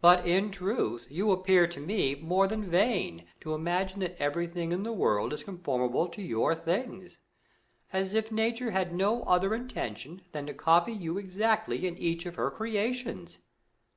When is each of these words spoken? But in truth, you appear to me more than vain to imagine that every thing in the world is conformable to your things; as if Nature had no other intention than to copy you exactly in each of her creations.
But 0.00 0.24
in 0.24 0.52
truth, 0.52 1.08
you 1.10 1.32
appear 1.32 1.66
to 1.66 1.80
me 1.80 2.14
more 2.14 2.46
than 2.46 2.70
vain 2.70 3.26
to 3.40 3.52
imagine 3.52 3.98
that 3.98 4.16
every 4.22 4.46
thing 4.46 4.70
in 4.70 4.84
the 4.84 4.92
world 4.92 5.32
is 5.32 5.42
conformable 5.42 6.06
to 6.10 6.22
your 6.22 6.54
things; 6.54 7.18
as 7.92 8.14
if 8.14 8.30
Nature 8.30 8.70
had 8.70 8.94
no 8.94 9.24
other 9.24 9.52
intention 9.52 10.22
than 10.30 10.46
to 10.46 10.54
copy 10.54 10.92
you 10.92 11.18
exactly 11.18 11.84
in 11.84 11.98
each 11.98 12.26
of 12.26 12.36
her 12.36 12.48
creations. 12.52 13.40